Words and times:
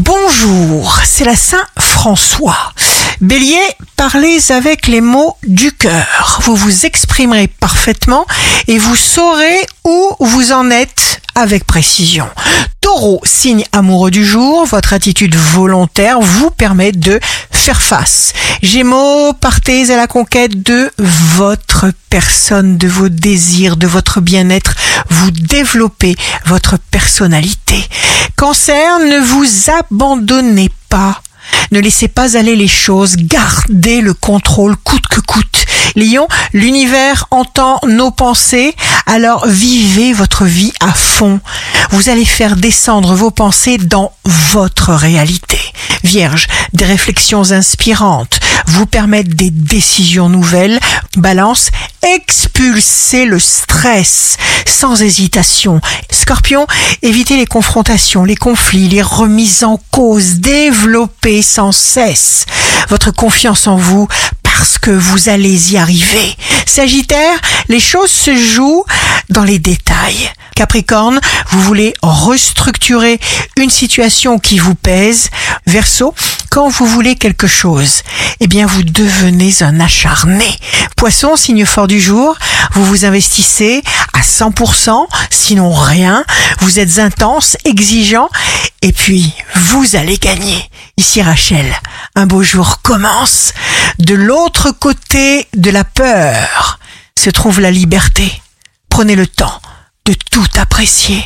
Bonjour, 0.00 1.00
c'est 1.02 1.24
la 1.24 1.34
Saint 1.34 1.66
François. 1.76 2.72
Bélier, 3.20 3.58
parlez 3.96 4.52
avec 4.52 4.86
les 4.86 5.00
mots 5.00 5.36
du 5.42 5.72
cœur. 5.72 6.38
Vous 6.44 6.54
vous 6.54 6.86
exprimerez 6.86 7.48
parfaitement 7.48 8.24
et 8.68 8.78
vous 8.78 8.94
saurez 8.94 9.66
où 9.82 10.14
vous 10.20 10.52
en 10.52 10.70
êtes 10.70 11.20
avec 11.34 11.64
précision. 11.64 12.28
Taureau, 12.80 13.20
signe 13.24 13.64
amoureux 13.72 14.12
du 14.12 14.24
jour, 14.24 14.66
votre 14.66 14.92
attitude 14.92 15.34
volontaire 15.34 16.20
vous 16.20 16.50
permet 16.52 16.92
de 16.92 17.18
face. 17.76 18.32
Gémeaux, 18.62 19.32
partez 19.34 19.90
à 19.90 19.96
la 19.96 20.06
conquête 20.06 20.62
de 20.62 20.90
votre 20.98 21.86
personne, 22.10 22.78
de 22.78 22.88
vos 22.88 23.08
désirs, 23.08 23.76
de 23.76 23.86
votre 23.86 24.20
bien-être. 24.20 24.74
Vous 25.10 25.30
développez 25.30 26.16
votre 26.46 26.78
personnalité. 26.78 27.84
Cancer, 28.36 28.98
ne 29.00 29.18
vous 29.18 29.70
abandonnez 29.70 30.70
pas. 30.88 31.22
Ne 31.70 31.80
laissez 31.80 32.08
pas 32.08 32.36
aller 32.36 32.56
les 32.56 32.68
choses, 32.68 33.16
gardez 33.16 34.00
le 34.00 34.14
contrôle 34.14 34.76
coûte 34.76 35.06
que 35.08 35.20
coûte. 35.20 35.66
Lion, 35.96 36.28
l'univers 36.52 37.26
entend 37.30 37.80
nos 37.86 38.10
pensées, 38.10 38.74
alors 39.06 39.46
vivez 39.46 40.12
votre 40.12 40.44
vie 40.44 40.72
à 40.80 40.92
fond. 40.92 41.40
Vous 41.90 42.08
allez 42.08 42.24
faire 42.24 42.56
descendre 42.56 43.14
vos 43.14 43.30
pensées 43.30 43.78
dans 43.78 44.12
votre 44.24 44.92
réalité. 44.92 45.58
Vierge, 46.04 46.46
des 46.72 46.84
réflexions 46.84 47.50
inspirantes 47.50 48.40
vous 48.66 48.86
permettent 48.86 49.34
des 49.34 49.50
décisions 49.50 50.28
nouvelles. 50.28 50.78
Balance, 51.16 51.70
expulsez 52.02 53.24
le 53.24 53.38
stress 53.38 54.36
sans 54.66 55.02
hésitation. 55.02 55.80
Scorpion, 56.10 56.66
évitez 57.02 57.36
les 57.36 57.46
confrontations, 57.46 58.24
les 58.24 58.36
conflits, 58.36 58.88
les 58.88 59.02
remises 59.02 59.64
en 59.64 59.80
cause, 59.90 60.34
développez 60.34 61.42
sans 61.42 61.72
cesse 61.72 62.44
votre 62.88 63.10
confiance 63.10 63.66
en 63.66 63.76
vous 63.76 64.08
parce 64.42 64.78
que 64.78 64.90
vous 64.90 65.28
allez 65.28 65.72
y 65.72 65.76
arriver. 65.78 66.36
Sagittaire, 66.68 67.40
les 67.70 67.80
choses 67.80 68.10
se 68.10 68.36
jouent 68.36 68.84
dans 69.30 69.42
les 69.42 69.58
détails. 69.58 70.30
Capricorne, 70.54 71.18
vous 71.48 71.62
voulez 71.62 71.94
restructurer 72.02 73.18
une 73.56 73.70
situation 73.70 74.38
qui 74.38 74.58
vous 74.58 74.74
pèse. 74.74 75.30
Verseau, 75.66 76.14
quand 76.50 76.68
vous 76.68 76.86
voulez 76.86 77.16
quelque 77.16 77.46
chose, 77.46 78.02
eh 78.40 78.46
bien 78.46 78.66
vous 78.66 78.82
devenez 78.82 79.62
un 79.62 79.80
acharné. 79.80 80.46
Poisson, 80.94 81.36
signe 81.36 81.64
fort 81.64 81.88
du 81.88 82.00
jour, 82.00 82.36
vous 82.72 82.84
vous 82.84 83.06
investissez 83.06 83.82
à 84.12 84.20
100%, 84.20 85.06
sinon 85.30 85.72
rien. 85.72 86.22
Vous 86.60 86.78
êtes 86.78 86.98
intense, 86.98 87.56
exigeant, 87.64 88.28
et 88.82 88.92
puis 88.92 89.32
vous 89.54 89.96
allez 89.96 90.18
gagner. 90.18 90.70
Ici 90.98 91.22
Rachel, 91.22 91.66
un 92.18 92.26
beau 92.26 92.42
jour 92.42 92.82
commence. 92.82 93.54
De 94.00 94.14
l'autre 94.14 94.72
côté 94.72 95.46
de 95.54 95.70
la 95.70 95.84
peur 95.84 96.80
se 97.16 97.30
trouve 97.30 97.60
la 97.60 97.70
liberté. 97.70 98.42
Prenez 98.88 99.14
le 99.14 99.28
temps 99.28 99.60
de 100.04 100.14
tout 100.32 100.46
apprécier. 100.56 101.24